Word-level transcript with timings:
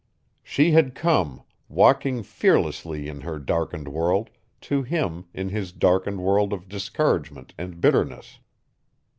She 0.41 0.71
had 0.71 0.95
come, 0.95 1.43
walking 1.69 2.23
fearlessly 2.23 3.07
in 3.07 3.21
her 3.21 3.37
darkened 3.37 3.87
world, 3.87 4.31
to 4.61 4.81
him 4.81 5.25
in 5.31 5.49
his 5.49 5.71
darkened 5.71 6.21
world 6.21 6.53
of 6.53 6.67
discouragement 6.67 7.53
and 7.55 7.79
bitterness. 7.79 8.39